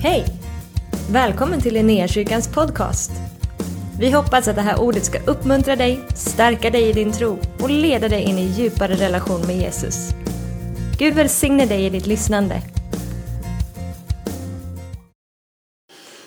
[0.00, 0.24] Hej!
[1.10, 3.10] Välkommen till Linnéakyrkans podcast.
[4.00, 7.70] Vi hoppas att det här ordet ska uppmuntra dig, stärka dig i din tro och
[7.70, 10.08] leda dig in i djupare relation med Jesus.
[10.98, 12.62] Gud välsigne dig i ditt lyssnande.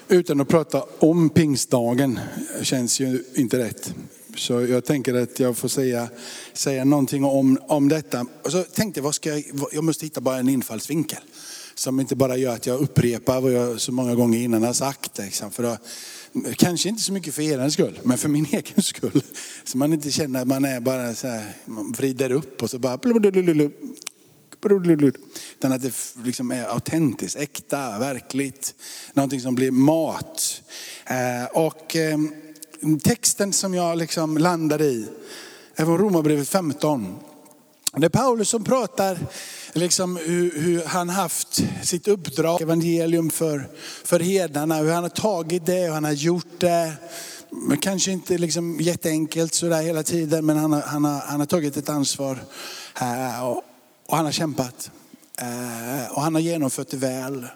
[0.07, 2.19] Utan att prata om pingstdagen
[2.61, 3.93] känns ju inte rätt.
[4.37, 6.09] Så jag tänker att jag får säga,
[6.53, 8.25] säga någonting om, om detta.
[8.43, 11.19] Och så tänkte jag, vad ska jag, jag måste hitta bara en infallsvinkel.
[11.81, 15.17] Som inte bara gör att jag upprepar vad jag så många gånger innan har sagt.
[15.17, 15.51] Liksom.
[15.51, 15.77] För då,
[16.55, 19.23] kanske inte så mycket för er skull, men för min egen skull.
[19.63, 22.79] Så man inte känner att man är bara så här, man vrider upp och så
[22.79, 22.99] bara
[25.57, 28.75] utan att det liksom är autentiskt, äkta, verkligt.
[29.13, 30.61] Någonting som blir mat.
[31.05, 32.31] Eh, och ehm,
[33.03, 35.07] texten som jag liksom landade i
[35.75, 37.15] är från Romarbrevet 15.
[37.97, 39.19] Det är Paulus som pratar
[39.73, 43.67] liksom hur, hur, han haft sitt uppdrag, evangelium för,
[44.03, 46.93] för herdarna, hur han har tagit det och han har gjort det.
[47.49, 51.47] Men kanske inte liksom jätteenkelt sådär hela tiden, men han har, han har, han har
[51.47, 52.39] tagit ett ansvar.
[53.43, 53.63] Och,
[54.07, 54.91] och han har kämpat.
[55.41, 57.47] Eh, och han har genomfört det väl.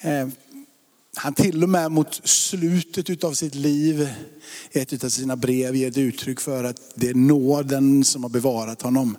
[0.00, 0.28] Eh,
[1.16, 4.08] han till och med mot slutet av sitt liv,
[4.72, 8.30] i ett av sina brev, ger ett uttryck för att det är nåden som har
[8.30, 9.16] bevarat honom.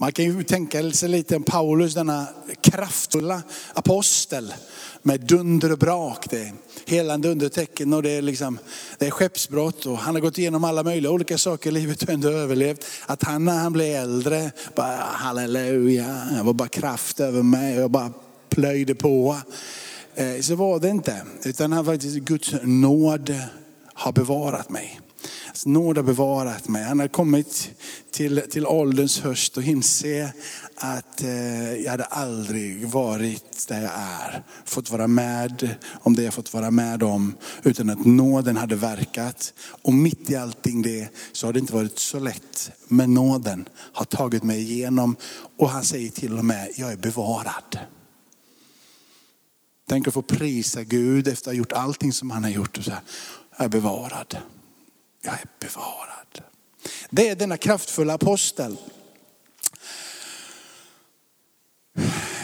[0.00, 2.26] Man kan ju tänka sig lite om Paulus, denna
[2.60, 3.42] kraftfulla
[3.74, 4.54] apostel
[5.02, 6.30] med dunder och brak.
[6.30, 6.52] Det är
[6.86, 8.58] helande undertecken och det är, liksom,
[8.98, 9.86] det är skeppsbrott.
[9.86, 12.84] Och han har gått igenom alla möjliga olika saker i livet och ändå överlevt.
[13.06, 17.82] Att han när han blev äldre, bara halleluja, det var bara kraft över mig och
[17.82, 18.12] jag bara
[18.48, 19.36] plöjde på.
[20.14, 21.22] Eh, så var det inte.
[21.42, 23.34] Utan han faktiskt, Guds nåd
[23.94, 25.00] har bevarat mig.
[25.58, 26.84] Hans nåd har bevarat mig.
[26.84, 27.70] Han har kommit
[28.10, 30.32] till, till ålderns höst och inse
[30.74, 34.42] att eh, jag hade aldrig varit där jag är.
[34.64, 37.34] Fått vara med om det jag fått vara med om.
[37.62, 39.54] Utan att nåden hade verkat.
[39.82, 42.70] Och mitt i allting det så har det inte varit så lätt.
[42.88, 45.16] Men nåden har tagit mig igenom.
[45.58, 47.78] Och han säger till och med, jag är bevarad.
[49.88, 52.78] Tänk att få prisa Gud efter att ha gjort allting som han har gjort.
[52.78, 53.00] Och så här,
[53.56, 54.36] jag är bevarad.
[55.28, 56.42] Jag är bevarad.
[57.10, 58.76] Det är denna kraftfulla apostel.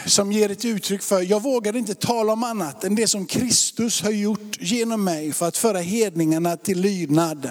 [0.05, 4.01] Som ger ett uttryck för, jag vågar inte tala om annat än det som Kristus
[4.01, 7.49] har gjort genom mig för att föra hedningarna till lydnad.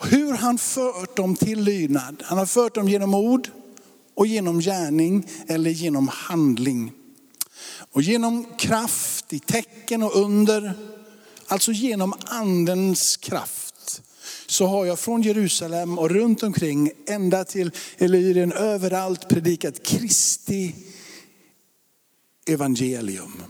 [0.00, 2.22] Hur han fört dem till lydnad.
[2.26, 3.48] Han har fört dem genom ord
[4.14, 6.92] och genom gärning eller genom handling.
[7.92, 10.72] Och genom kraft i tecken och under,
[11.48, 13.63] alltså genom andens kraft,
[14.46, 20.74] så har jag från Jerusalem och runt omkring ända till Elyrien överallt predikat Kristi
[22.46, 23.42] evangelium.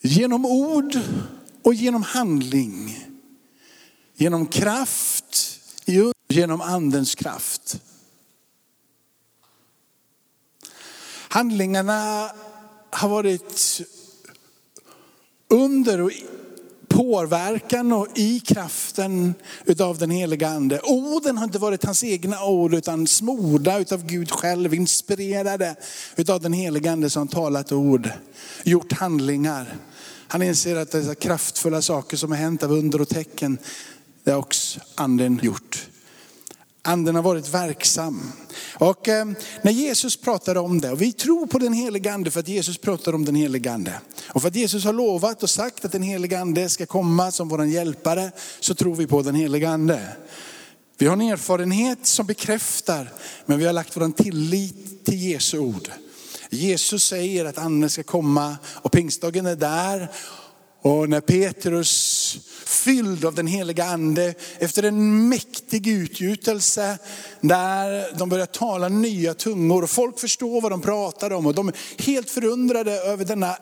[0.00, 0.98] Genom ord
[1.62, 3.06] och genom handling.
[4.16, 5.60] Genom kraft,
[6.28, 7.80] genom andens kraft.
[11.28, 12.30] Handlingarna
[12.90, 13.80] har varit
[15.54, 16.10] under och
[16.88, 19.34] påverkan och i kraften
[19.64, 20.80] utav den heliga ande.
[20.80, 25.76] Orden har inte varit hans egna ord utan smorda utav Gud själv, inspirerade
[26.16, 28.10] utav den heliga ande som talat ord,
[28.64, 29.76] gjort handlingar.
[30.28, 33.58] Han inser att dessa kraftfulla saker som har hänt av under och tecken,
[34.24, 35.88] det har också anden gjort.
[36.86, 38.32] Anden har varit verksam.
[38.74, 39.24] Och eh,
[39.62, 42.78] när Jesus pratar om det, och vi tror på den heliga ande för att Jesus
[42.78, 44.00] pratar om den heliga ande.
[44.28, 47.48] Och för att Jesus har lovat och sagt att den heliga ande ska komma som
[47.48, 50.16] vår hjälpare, så tror vi på den heliga ande.
[50.98, 53.12] Vi har en erfarenhet som bekräftar,
[53.46, 55.88] men vi har lagt vår tillit till Jesu ord.
[56.50, 60.08] Jesus säger att anden ska komma och pingstdagen är där.
[60.84, 66.98] Och när Petrus fylld av den heliga ande efter en mäktig utgjutelse
[67.40, 71.68] där de börjar tala nya tungor och folk förstår vad de pratar om och de
[71.68, 73.56] är helt förundrade över denna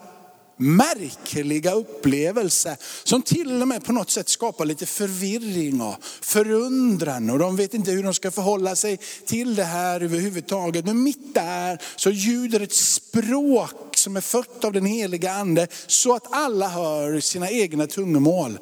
[0.57, 7.31] märkliga upplevelse som till och med på något sätt skapar lite förvirring och förundran.
[7.31, 10.87] Och de vet inte hur de ska förhålla sig till det här överhuvudtaget.
[10.87, 16.15] Men mitt där så ljuder ett språk som är fött av den heliga ande så
[16.15, 18.59] att alla hör sina egna tungomål.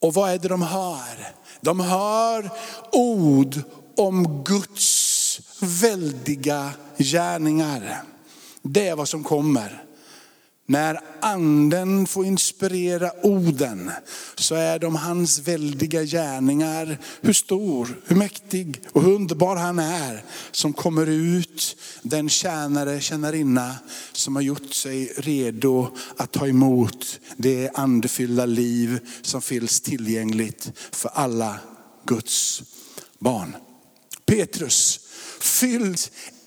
[0.00, 1.32] Och vad är det de hör?
[1.60, 2.50] De hör
[2.92, 3.60] ord
[3.96, 8.02] om Guds väldiga gärningar.
[8.62, 9.84] Det är vad som kommer
[10.70, 13.90] när anden får inspirera orden
[14.34, 20.24] så är de hans väldiga gärningar, hur stor, hur mäktig och hur underbar han är,
[20.50, 23.74] som kommer ut den tjänare, tjänarinna
[24.12, 31.10] som har gjort sig redo att ta emot det andefyllda liv som finns tillgängligt för
[31.14, 31.58] alla
[32.04, 32.62] Guds
[33.18, 33.56] barn.
[34.26, 35.00] Petrus
[35.40, 35.98] fylld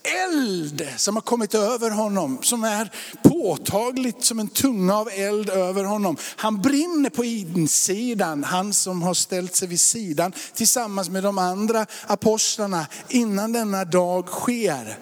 [0.03, 2.92] eld som har kommit över honom, som är
[3.24, 6.18] påtagligt som en tunga av eld över honom.
[6.36, 11.86] Han brinner på insidan, han som har ställt sig vid sidan tillsammans med de andra
[12.07, 14.98] apostlarna innan denna dag sker.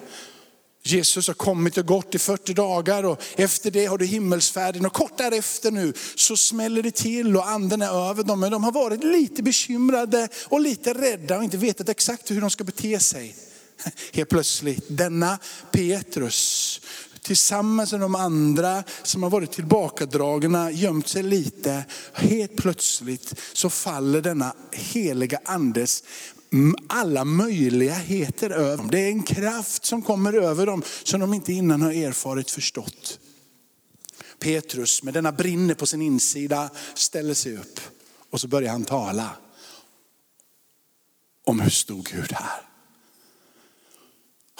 [0.82, 4.92] Jesus har kommit och gått i 40 dagar och efter det har du himmelsfärden och
[4.92, 8.40] kort därefter nu så smäller det till och anden är över dem.
[8.40, 12.50] Men de har varit lite bekymrade och lite rädda och inte vetat exakt hur de
[12.50, 13.36] ska bete sig.
[14.12, 15.38] Helt plötsligt, denna
[15.70, 16.80] Petrus
[17.22, 21.84] tillsammans med de andra som har varit tillbakadragna, gömt sig lite.
[22.12, 26.04] Helt plötsligt så faller denna heliga andes
[26.88, 28.90] alla möjligheter över dem.
[28.90, 33.18] Det är en kraft som kommer över dem som de inte innan har erfarit förstått.
[34.38, 37.80] Petrus med denna brinner på sin insida ställer sig upp
[38.30, 39.30] och så börjar han tala
[41.44, 42.69] om hur stor Gud är.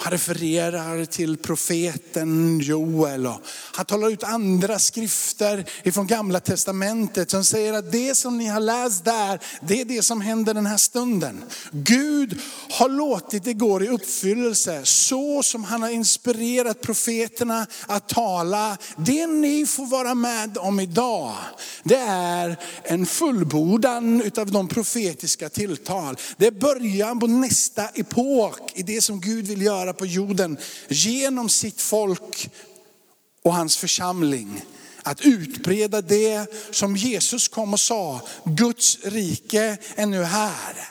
[0.03, 3.41] Han refererar till profeten Joel och
[3.75, 8.59] han talar ut andra skrifter ifrån gamla testamentet som säger att det som ni har
[8.59, 11.43] läst där, det är det som händer den här stunden.
[11.71, 12.39] Gud
[12.69, 18.77] har låtit det gå i uppfyllelse så som han har inspirerat profeterna att tala.
[18.97, 21.33] Det ni får vara med om idag,
[21.83, 26.17] det är en fullbordan utav de profetiska tilltal.
[26.37, 30.57] Det är början på nästa epok i det som Gud vill göra på jorden
[30.89, 32.49] genom sitt folk
[33.43, 34.61] och hans församling.
[35.03, 40.87] Att utbreda det som Jesus kom och sa, Guds rike är nu här.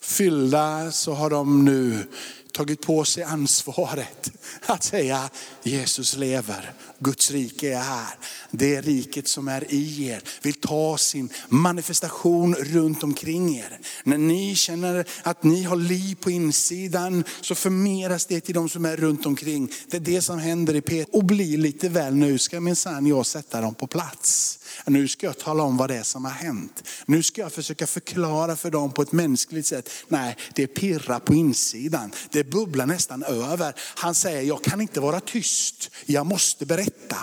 [0.00, 2.06] Fyllda så har de nu
[2.52, 4.30] tagit på sig ansvaret
[4.66, 5.30] att säga
[5.62, 8.14] Jesus lever, Guds rike är här.
[8.50, 13.78] Det riket som är i er vill ta sin manifestation runt omkring er.
[14.04, 18.84] När ni känner att ni har liv på insidan så förmeras det till de som
[18.84, 19.72] är runt omkring.
[19.86, 21.16] Det är det som händer i Peter.
[21.16, 24.58] Och blir lite väl, nu ska minsann jag sätta dem på plats.
[24.86, 26.82] Nu ska jag tala om vad det är som har hänt.
[27.06, 29.90] Nu ska jag försöka förklara för dem på ett mänskligt sätt.
[30.08, 32.12] Nej, det pirrar på insidan.
[32.30, 33.74] Det bubblar nästan över.
[33.78, 35.90] Han säger, jag kan inte vara tyst.
[36.06, 37.16] Jag måste berätta.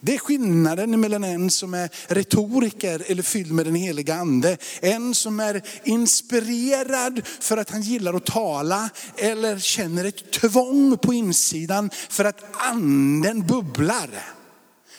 [0.00, 4.56] Det är skillnaden mellan en som är retoriker eller fylld med den heliga ande.
[4.80, 11.14] En som är inspirerad för att han gillar att tala eller känner ett tvång på
[11.14, 14.10] insidan för att anden bubblar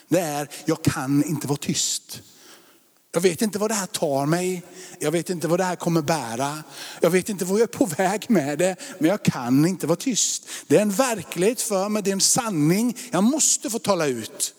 [0.07, 2.21] det är, jag kan inte vara tyst.
[3.12, 4.63] Jag vet inte vad det här tar mig.
[5.00, 6.63] Jag vet inte vad det här kommer bära.
[7.01, 8.75] Jag vet inte vad jag är på väg med det.
[9.00, 10.48] Men jag kan inte vara tyst.
[10.68, 12.98] Det är en verklighet för mig, det är en sanning.
[13.12, 14.56] Jag måste få tala ut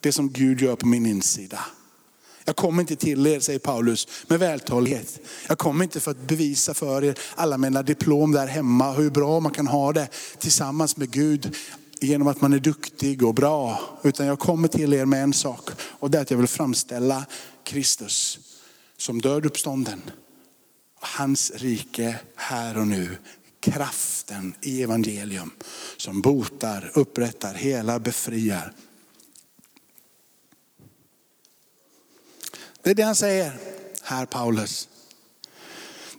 [0.00, 1.60] det som Gud gör på min insida.
[2.44, 5.18] Jag kommer inte till er, säger Paulus, med vältalighet.
[5.48, 9.40] Jag kommer inte för att bevisa för er alla mina diplom där hemma, hur bra
[9.40, 11.56] man kan ha det tillsammans med Gud
[12.00, 13.80] genom att man är duktig och bra.
[14.02, 17.26] Utan jag kommer till er med en sak och det är att jag vill framställa
[17.64, 18.38] Kristus
[18.96, 20.02] som död uppstånden.
[20.94, 23.16] Hans rike här och nu.
[23.60, 25.50] Kraften i evangelium
[25.96, 28.72] som botar, upprättar, hela, befriar.
[32.82, 33.58] Det är det han säger
[34.02, 34.88] här Paulus.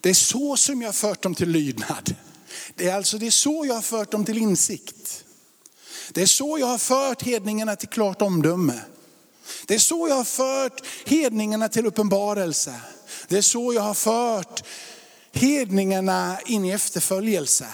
[0.01, 2.15] Det är så som jag har fört dem till lydnad.
[2.75, 5.25] Det är alltså det är så jag har fört dem till insikt.
[6.09, 8.81] Det är så jag har fört hedningarna till klart omdöme.
[9.67, 12.81] Det är så jag har fört hedningarna till uppenbarelse.
[13.27, 14.63] Det är så jag har fört
[15.31, 17.67] hedningarna in i efterföljelse.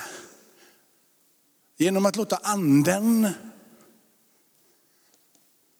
[1.78, 3.30] Genom att låta anden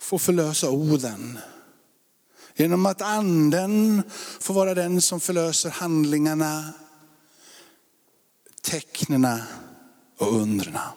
[0.02, 1.40] få förlösa orden.
[2.56, 4.04] Genom att anden
[4.40, 6.74] får vara den som förlöser handlingarna,
[8.62, 9.44] tecknena
[10.18, 10.94] och undrena.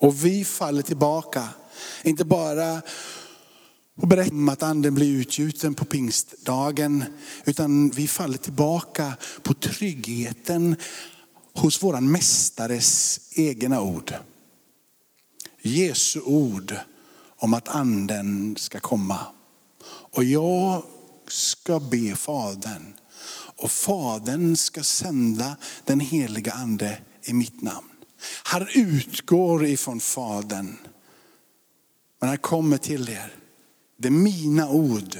[0.00, 1.48] Och vi faller tillbaka,
[2.02, 2.82] inte bara
[4.00, 7.04] och berätta om att anden blir utgjuten på pingstdagen,
[7.44, 10.76] utan vi faller tillbaka på tryggheten
[11.54, 14.14] hos våran mästares egna ord.
[15.62, 16.74] Jesu ord
[17.36, 19.18] om att anden ska komma.
[19.88, 20.82] Och jag
[21.28, 22.94] ska be Fadern
[23.56, 27.89] och Fadern ska sända den heliga ande i mitt namn.
[28.22, 30.76] Han utgår ifrån Fadern.
[32.20, 33.34] Men han kommer till er.
[33.96, 35.18] Det är mina ord.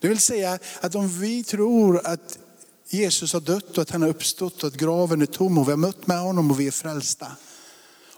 [0.00, 2.38] Det vill säga att om vi tror att
[2.88, 5.72] Jesus har dött och att han har uppstått och att graven är tom och vi
[5.72, 7.26] har mött med honom och vi är frälsta.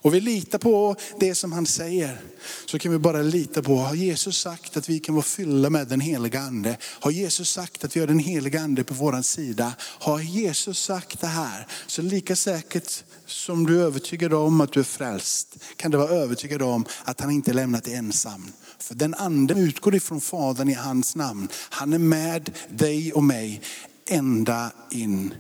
[0.05, 2.21] Och vi litar på det som han säger.
[2.67, 5.89] Så kan vi bara lita på, har Jesus sagt att vi kan vara fyllda med
[5.89, 6.77] den heliga ande?
[6.83, 9.73] Har Jesus sagt att vi har den heliga ande på vår sida?
[9.81, 11.67] Har Jesus sagt det här?
[11.87, 16.11] Så lika säkert som du är övertygad om att du är frälst, kan du vara
[16.11, 18.53] övertygad om att han inte lämnat dig ensam.
[18.79, 21.49] För den anden utgår ifrån Fadern i hans namn.
[21.71, 23.61] Han är med dig och mig
[24.09, 25.35] ända in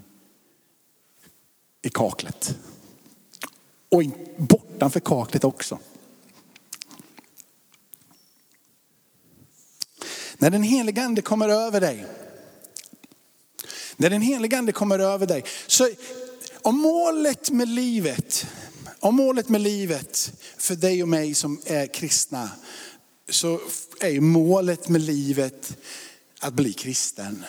[1.82, 2.56] i kaklet.
[3.94, 4.02] Och
[4.36, 5.78] bortanför kaklet också.
[10.36, 12.06] När den heliga ande kommer över dig,
[13.96, 15.88] när den heliga ande kommer över dig, så
[16.62, 18.46] om målet med livet,
[19.00, 22.50] om målet med livet för dig och mig som är kristna,
[23.28, 23.60] så
[24.00, 25.76] är målet med livet
[26.40, 27.44] att bli kristen.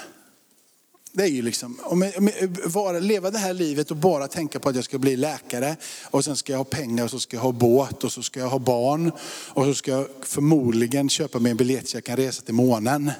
[1.15, 4.75] Det är ju liksom, om jag, leva det här livet och bara tänka på att
[4.75, 7.51] jag ska bli läkare och sen ska jag ha pengar och så ska jag ha
[7.51, 11.57] båt och så ska jag ha barn och så ska jag förmodligen köpa mig en
[11.57, 13.11] biljett så jag kan resa till månen.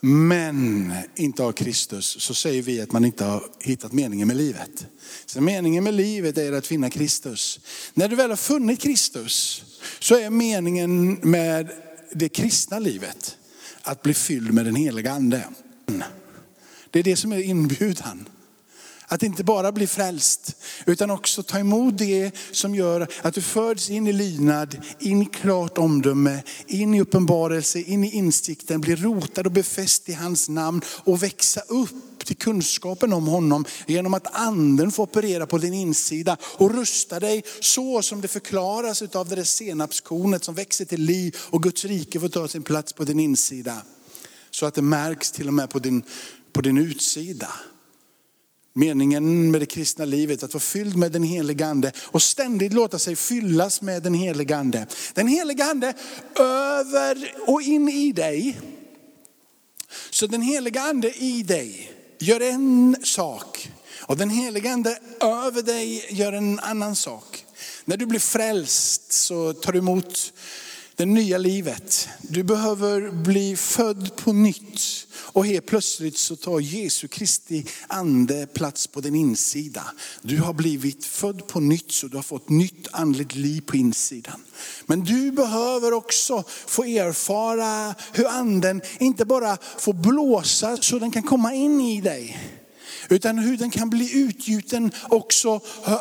[0.00, 4.86] Men inte av Kristus så säger vi att man inte har hittat meningen med livet.
[5.26, 7.60] Så meningen med livet är att finna Kristus.
[7.94, 9.64] När du väl har funnit Kristus
[10.00, 11.68] så är meningen med
[12.12, 13.36] det kristna livet
[13.82, 15.44] att bli fylld med den heliga ande.
[16.90, 18.28] Det är det som är inbjudan.
[19.10, 23.90] Att inte bara bli frälst, utan också ta emot det som gör att du föds
[23.90, 29.46] in i lydnad, in i klart omdöme, in i uppenbarelse, in i insikten, blir rotad
[29.46, 34.90] och befäst i hans namn och växa upp till kunskapen om honom genom att anden
[34.90, 39.44] får operera på din insida och rusta dig så som det förklaras av det där
[39.44, 43.82] senapskornet som växer till liv och Guds rike får ta sin plats på din insida.
[44.50, 46.02] Så att det märks till och med på din
[46.58, 47.48] på din utsida.
[48.74, 52.98] Meningen med det kristna livet, att vara fylld med den helige ande och ständigt låta
[52.98, 54.86] sig fyllas med den helige ande.
[55.14, 55.94] Den helige ande
[56.36, 58.60] över och in i dig.
[60.10, 66.06] Så den helige ande i dig gör en sak och den helige ande över dig
[66.10, 67.44] gör en annan sak.
[67.84, 70.32] När du blir frälst så tar du emot
[70.98, 72.08] det nya livet.
[72.22, 75.06] Du behöver bli född på nytt.
[75.32, 79.82] Och helt plötsligt så tar Jesu Kristi ande plats på din insida.
[80.22, 84.44] Du har blivit född på nytt så du har fått nytt andligt liv på insidan.
[84.86, 91.22] Men du behöver också få erfara hur anden inte bara får blåsa så den kan
[91.22, 92.38] komma in i dig.
[93.08, 95.60] Utan hur den kan bli utgjuten också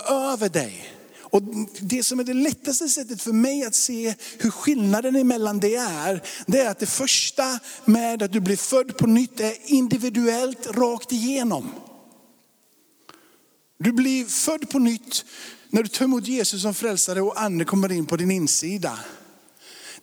[0.09, 0.96] över dig.
[1.29, 1.43] Och
[1.79, 6.23] det som är det lättaste sättet för mig att se hur skillnaden emellan det är,
[6.47, 11.11] det är att det första med att du blir född på nytt är individuellt rakt
[11.11, 11.71] igenom.
[13.79, 15.25] Du blir född på nytt
[15.69, 18.99] när du tar emot Jesus som frälsare och anden kommer in på din insida.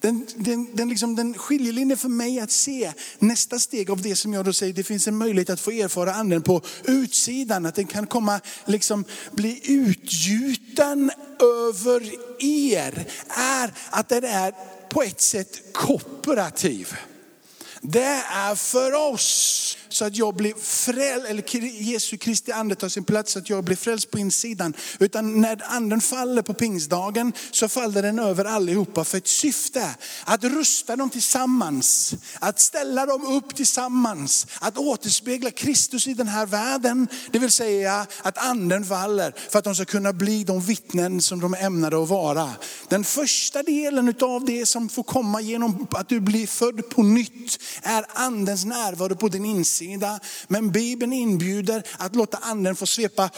[0.05, 4.33] Den, den, den, liksom, den skiljelinjen för mig att se nästa steg av det som
[4.33, 7.67] jag då säger, det finns en möjlighet att få erfara anden på utsidan.
[7.67, 12.13] Att den kan komma, liksom bli utgjuten över
[12.45, 13.07] er.
[13.29, 14.55] Är att den är
[14.89, 16.97] på ett sätt kooperativ.
[17.81, 23.05] Det är för oss så att jag blir frälst, eller Jesu Kristi ande tar sin
[23.05, 24.75] plats så att jag blir frälst på insidan.
[24.99, 29.91] Utan när anden faller på pingsdagen så faller den över allihopa för ett syfte.
[30.25, 36.47] Att rusta dem tillsammans, att ställa dem upp tillsammans, att återspegla Kristus i den här
[36.47, 37.09] världen.
[37.33, 41.41] Det vill säga att anden faller för att de ska kunna bli de vittnen som
[41.41, 42.51] de är ämnade att vara.
[42.89, 47.59] Den första delen av det som får komma genom att du blir född på nytt
[47.83, 49.84] är andens närvaro på din insida.
[50.49, 53.31] Men Bibeln inbjuder att låta anden få svepa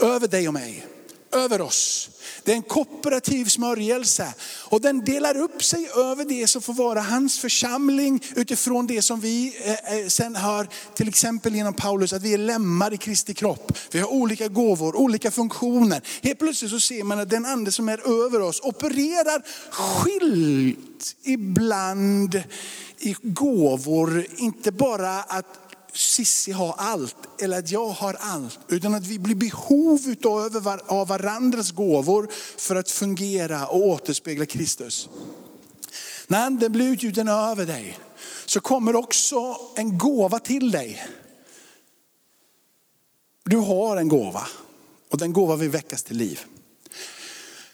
[0.00, 0.86] över dig och mig
[1.32, 2.10] över oss.
[2.44, 7.00] Det är en kooperativ smörjelse och den delar upp sig över det som får vara
[7.00, 12.22] hans församling utifrån det som vi eh, eh, sen hör till exempel genom Paulus att
[12.22, 13.78] vi är lemmar i Kristi kropp.
[13.90, 16.02] Vi har olika gåvor, olika funktioner.
[16.22, 22.42] Helt plötsligt så ser man att den ande som är över oss opererar skilt ibland
[22.98, 25.65] i gåvor, inte bara att
[25.96, 28.58] Sissi har allt eller att jag har allt.
[28.68, 29.98] Utan att vi blir behov
[30.86, 35.08] av varandras gåvor för att fungera och återspegla Kristus.
[36.26, 37.98] När anden blir utgjuten över dig
[38.46, 41.06] så kommer också en gåva till dig.
[43.44, 44.46] Du har en gåva
[45.10, 46.40] och den gåva vill väckas till liv.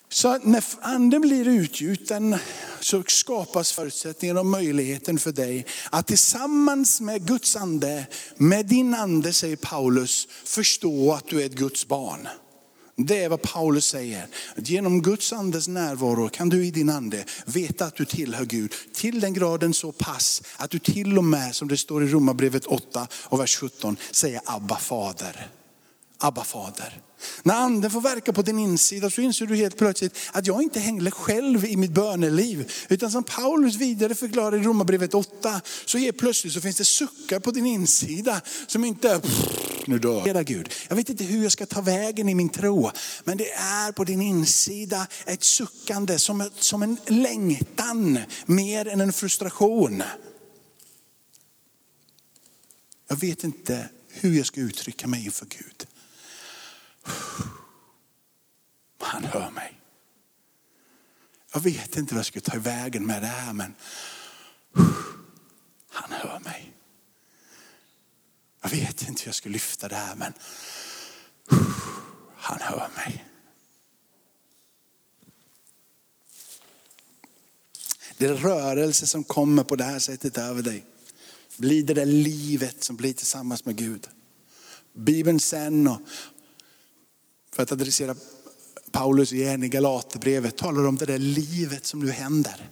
[0.08, 2.36] Så när anden blir utgjuten
[2.84, 9.32] så skapas förutsättningen och möjligheten för dig att tillsammans med Guds ande, med din ande
[9.32, 12.28] säger Paulus, förstå att du är ett Guds barn.
[12.96, 14.26] Det är vad Paulus säger.
[14.56, 18.72] Genom Guds andes närvaro kan du i din ande veta att du tillhör Gud.
[18.94, 22.66] Till den graden så pass att du till och med, som det står i Romarbrevet
[22.66, 25.48] 8 och vers 17, säger Abba fader.
[26.24, 27.00] Abba fader.
[27.42, 30.80] När anden får verka på din insida så inser du helt plötsligt att jag inte
[30.80, 32.72] hänger själv i mitt böneliv.
[32.88, 37.40] Utan som Paulus vidare förklarar i Romarbrevet 8, så helt plötsligt så finns det suckar
[37.40, 39.20] på din insida som inte
[39.86, 40.72] nu dör Gud.
[40.88, 42.90] Jag vet inte hur jag ska ta vägen i min tro.
[43.24, 49.12] Men det är på din insida ett suckande som, som en längtan mer än en
[49.12, 50.02] frustration.
[53.08, 55.86] Jag vet inte hur jag ska uttrycka mig inför Gud.
[59.00, 59.80] Han hör mig.
[61.52, 63.74] Jag vet inte vad jag ska ta i vägen med det här men
[65.88, 66.72] han hör mig.
[68.62, 70.32] Jag vet inte hur jag ska lyfta det här men
[72.36, 73.24] han hör mig.
[78.16, 80.84] Det är rörelse som kommer på det här sättet över dig.
[81.56, 84.08] Blir det där livet som blir tillsammans med Gud.
[84.92, 86.00] Bibeln sen och
[87.54, 88.14] för att adressera
[88.92, 92.70] Paulus igen i Galaterbrevet talar om det där livet som nu händer.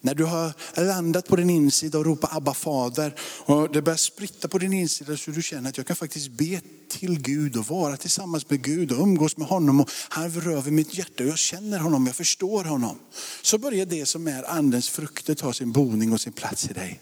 [0.00, 4.48] När du har landat på din insida och ropar Abba fader och det börjar spritta
[4.48, 7.96] på din insida så du känner att jag kan faktiskt be till Gud och vara
[7.96, 11.78] tillsammans med Gud och umgås med honom och han rör mitt hjärta och jag känner
[11.78, 12.98] honom, jag förstår honom.
[13.42, 17.00] Så börjar det som är andens frukter ta sin boning och sin plats i dig.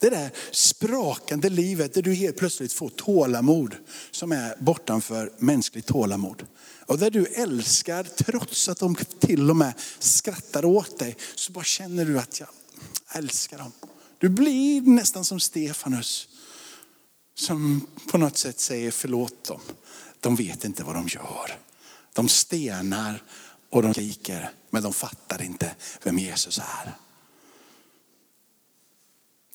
[0.00, 3.76] Det där sprakande livet där du helt plötsligt får tålamod
[4.10, 6.46] som är bortanför mänskligt tålamod.
[6.86, 11.64] Och där du älskar trots att de till och med skrattar åt dig så bara
[11.64, 12.48] känner du att jag
[13.12, 13.72] älskar dem.
[14.18, 16.28] Du blir nästan som Stefanus
[17.34, 19.60] som på något sätt säger förlåt dem.
[20.20, 21.58] De vet inte vad de gör.
[22.12, 23.22] De stenar
[23.70, 26.94] och de skriker men de fattar inte vem Jesus är.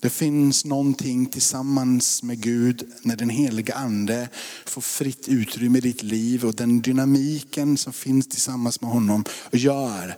[0.05, 4.29] Det finns någonting tillsammans med Gud när den heliga ande
[4.65, 10.17] får fritt utrymme i ditt liv och den dynamiken som finns tillsammans med honom gör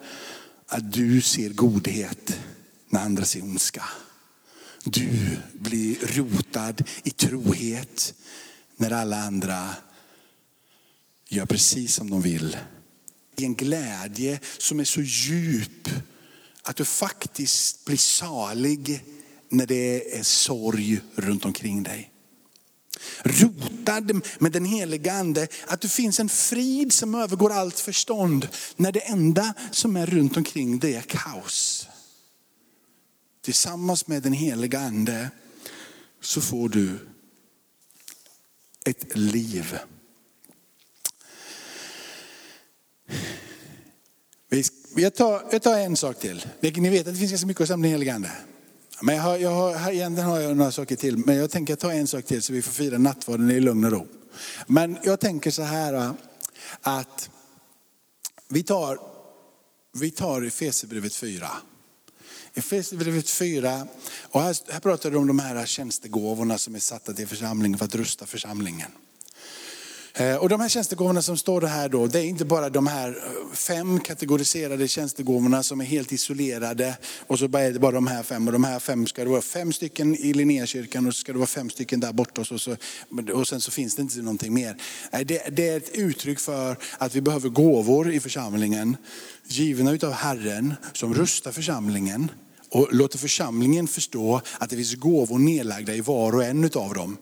[0.67, 2.39] att du ser godhet
[2.89, 3.83] när andra ser ondska.
[4.83, 8.13] Du blir rotad i trohet
[8.77, 9.69] när alla andra
[11.29, 12.57] gör precis som de vill.
[13.35, 15.89] I en glädje som är så djup
[16.61, 19.03] att du faktiskt blir salig
[19.49, 22.11] när det är sorg runt omkring dig.
[23.23, 28.47] Rotad med den heliga ande, att det finns en frid som övergår allt förstånd.
[28.75, 31.87] När det enda som är runt omkring dig är kaos.
[33.41, 35.29] Tillsammans med den heliga ande
[36.21, 36.99] så får du
[38.85, 39.77] ett liv.
[44.95, 46.45] Jag tar, jag tar en sak till.
[46.61, 48.31] Ni vet att det finns ganska mycket att samla den heliga ande.
[49.01, 51.93] Men jag har, jag har, egentligen har jag några saker till, men jag tänker ta
[51.93, 54.07] en sak till så vi får fira nattvarden i lugn och ro.
[54.67, 56.13] Men jag tänker så här
[56.81, 57.29] att
[58.47, 58.99] vi tar,
[59.93, 61.49] vi tar Efesierbrevet 4.
[62.53, 63.87] Efesierbrevet 4,
[64.21, 67.85] och här, här pratar du om de här tjänstegåvorna som är satta till församlingen för
[67.85, 68.91] att rusta församlingen.
[70.19, 72.87] Eh, och de här tjänstegåvorna som står det här då, det är inte bara de
[72.87, 76.97] här eh, fem kategoriserade tjänstegåvorna som är helt isolerade.
[77.27, 79.41] Och så är det bara de här fem och de här fem ska det vara
[79.41, 82.59] fem stycken i Linnékyrkan och så ska det vara fem stycken där borta och, så,
[82.59, 82.75] så,
[83.33, 84.75] och sen så finns det inte någonting mer.
[85.11, 88.97] Det, det är ett uttryck för att vi behöver gåvor i församlingen,
[89.47, 92.31] givna utav Herren som rustar församlingen
[92.69, 97.17] och låter församlingen förstå att det finns gåvor nedlagda i var och en av dem.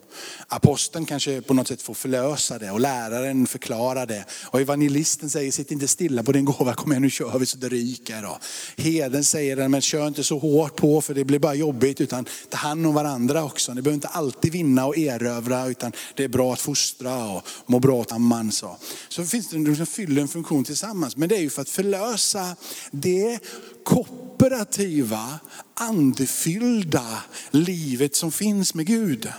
[0.47, 4.25] Aposteln kanske på något sätt får förlösa det och läraren förklara det.
[4.45, 7.57] Och evangelisten säger, sitt inte stilla på din gåva, kom igen nu kör vi så
[7.57, 8.25] det ryker.
[8.25, 8.37] Och
[8.77, 12.57] heden säger, men kör inte så hårt på för det blir bara jobbigt, utan ta
[12.57, 13.73] hand om varandra också.
[13.73, 17.79] Ni behöver inte alltid vinna och erövra, utan det är bra att fostra och må
[17.79, 18.63] bra tillsammans.
[19.09, 19.25] Så.
[19.25, 21.69] finns det något som liksom fyller en funktion tillsammans, men det är ju för att
[21.69, 22.55] förlösa
[22.91, 23.39] det
[23.85, 25.39] kooperativa,
[25.73, 29.29] andefyllda livet som finns med Gud.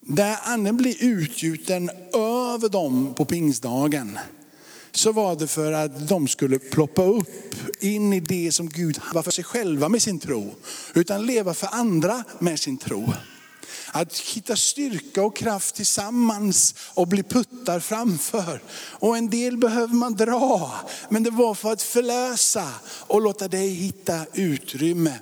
[0.00, 4.18] Där anden blir utgjuten över dem på pingstdagen
[4.92, 9.22] så var det för att de skulle ploppa upp in i det som Gud var
[9.22, 10.54] för sig själva med sin tro.
[10.94, 13.12] Utan leva för andra med sin tro.
[13.92, 18.62] Att hitta styrka och kraft tillsammans och bli puttar framför.
[18.72, 20.72] Och en del behöver man dra,
[21.08, 25.18] men det var för att förlösa och låta dig hitta utrymme.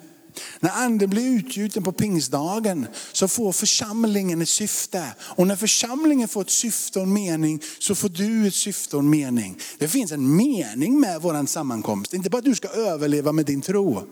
[0.61, 5.05] När anden blir utgjuten på pingstdagen så får församlingen ett syfte.
[5.21, 9.03] Och när församlingen får ett syfte och en mening så får du ett syfte och
[9.03, 9.59] en mening.
[9.79, 12.15] Det finns en mening med vår sammankomst.
[12.15, 14.03] Inte bara att du ska överleva med din tro.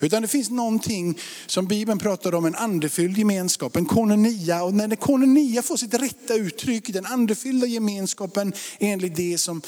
[0.00, 4.62] Utan det finns någonting som Bibeln pratar om, en andefylld gemenskap, en kononia.
[4.62, 9.62] Och när kononia får sitt rätta uttryck, den andefyllda gemenskapen enligt det som,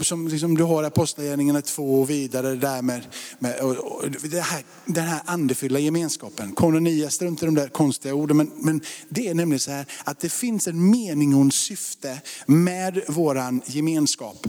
[0.00, 3.06] som liksom du har Apostlagärningarna 2 och vidare, där med,
[3.38, 6.52] med och, och, det här, den här andefyllda gemenskapen.
[6.52, 10.20] Kononia, strunt i de där konstiga orden, men, men det är nämligen så här att
[10.20, 14.46] det finns en mening och en syfte med våran gemenskap.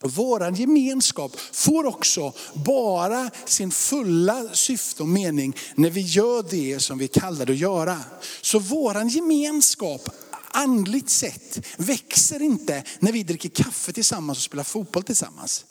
[0.00, 6.98] Vår gemenskap får också bara sin fulla syfte och mening när vi gör det som
[6.98, 8.00] vi kallar att göra.
[8.40, 10.10] Så vår gemenskap
[10.50, 15.64] andligt sett växer inte när vi dricker kaffe tillsammans och spelar fotboll tillsammans.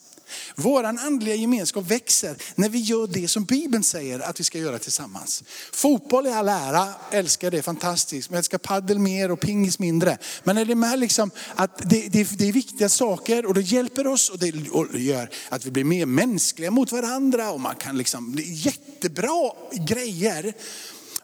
[0.56, 4.80] Vår andliga gemenskap växer när vi gör det som Bibeln säger att vi ska göra
[4.80, 5.44] tillsammans.
[5.72, 8.30] Fotboll i all ära, älskar det, fantastiskt.
[8.30, 10.18] Men jag älskar paddel mer och pingis mindre.
[10.44, 14.08] Men är det med liksom att det, det, det är viktiga saker och det hjälper
[14.08, 17.52] oss och det, och det gör att vi blir mer mänskliga mot varandra.
[17.52, 20.54] Och man kan liksom, det är jättebra grejer.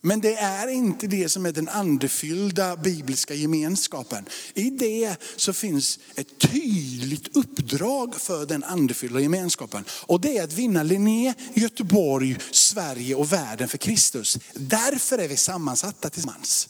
[0.01, 4.25] Men det är inte det som är den andefyllda bibliska gemenskapen.
[4.53, 9.83] I det så finns ett tydligt uppdrag för den andefyllda gemenskapen.
[9.89, 14.37] Och det är att vinna Linné, Göteborg, Sverige och världen för Kristus.
[14.53, 16.69] Därför är vi sammansatta tillsammans.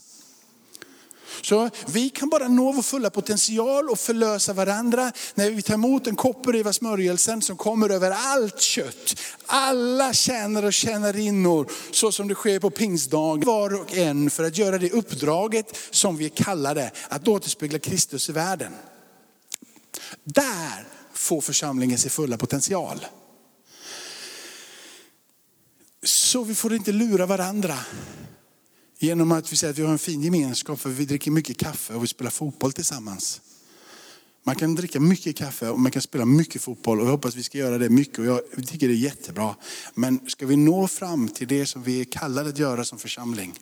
[1.42, 6.06] Så vi kan bara nå vår fulla potential och förlösa varandra när vi tar emot
[6.06, 9.16] den kooperativa smörjelsen som kommer över allt kött.
[9.46, 13.46] Alla tjänare och tjänarinnor, så som det sker på pingstdagen.
[13.46, 18.32] var och en för att göra det uppdraget som vi kallade att återspegla Kristus i
[18.32, 18.74] världen.
[20.24, 23.06] Där får församlingen sin fulla potential.
[26.04, 27.78] Så vi får inte lura varandra.
[29.04, 31.94] Genom att vi säger att vi har en fin gemenskap för vi dricker mycket kaffe
[31.94, 33.42] och vi spelar fotboll tillsammans.
[34.44, 37.44] Man kan dricka mycket kaffe och man kan spela mycket fotboll och jag hoppas vi
[37.44, 39.56] ska göra det mycket och jag tycker det är jättebra.
[39.94, 43.60] Men ska vi nå fram till det som vi är kallade att göra som församling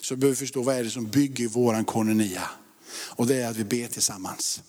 [0.00, 2.50] så behöver vi förstå vad är det som bygger våran koinonia.
[2.92, 4.62] Och det är att vi ber tillsammans.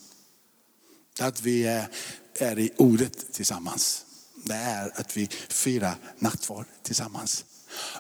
[1.19, 1.63] Att vi
[2.39, 4.05] är i ordet tillsammans.
[4.43, 7.45] Det är att vi firar nattvard tillsammans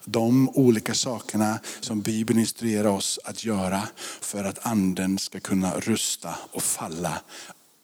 [0.05, 3.87] de olika sakerna som Bibeln instruerar oss att göra
[4.21, 7.21] för att anden ska kunna rusta och falla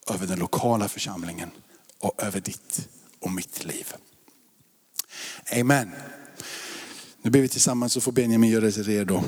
[0.10, 1.50] över den lokala församlingen
[2.00, 2.88] och över ditt
[3.20, 3.94] och mitt liv.
[5.60, 5.92] Amen.
[7.22, 9.24] Nu ber vi tillsammans så får Benjamin göra sig redo.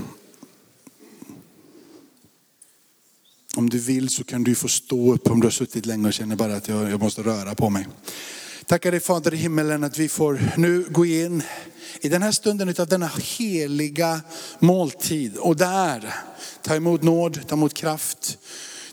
[3.56, 6.14] Om du vill så kan du få stå upp om du har suttit länge och
[6.14, 7.88] känner bara att jag, måste röra på mig.
[8.70, 11.44] Tackar dig Fader i himmelen att vi får nu gå in
[12.02, 14.22] i den här stunden av denna heliga
[14.60, 16.14] måltid och där
[16.62, 18.38] ta emot nåd, ta emot kraft.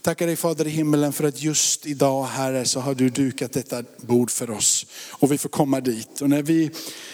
[0.06, 3.82] Tackar dig Fader i himmelen för att just idag Herre så har du dukat detta
[4.00, 4.86] bord för oss.
[5.10, 6.20] Och vi får komma dit.
[6.20, 6.70] Och när vi,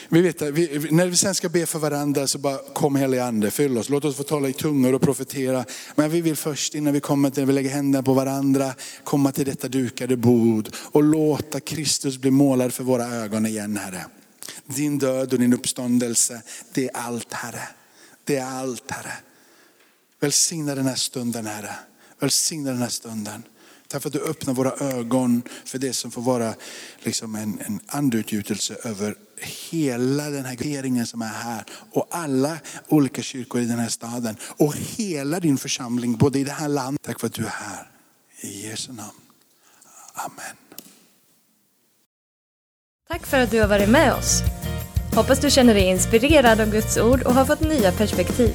[0.09, 3.50] vi vet, vi, när vi sen ska be för varandra så bara kom helige ande,
[3.50, 3.88] fyll oss.
[3.88, 5.64] Låt oss få tala i tungor och profetera.
[5.94, 8.74] Men vi vill först innan vi kommer till, vi lägger händerna på varandra,
[9.05, 14.05] komma till detta dukade bord och låta Kristus bli målad för våra ögon igen Herre.
[14.66, 17.68] Din död och din uppståndelse, det är allt Herre.
[18.24, 19.12] Det är allt Herre.
[20.20, 21.74] Välsigna den här stunden Herre.
[22.22, 23.42] Välsigna den här stunden.
[23.88, 26.54] Tack för att du öppnar våra ögon för det som får vara
[26.98, 29.14] liksom en, en andutgjutelse över
[29.70, 32.58] hela den här grupperingen som är här och alla
[32.88, 37.02] olika kyrkor i den här staden och hela din församling både i det här landet.
[37.02, 37.90] Tack för att du är här.
[38.40, 39.11] I Jesu namn.
[40.14, 40.56] Amen.
[43.08, 44.42] Tack för att du har varit med oss.
[45.14, 48.54] Hoppas du känner dig inspirerad av Guds ord och har fått nya perspektiv.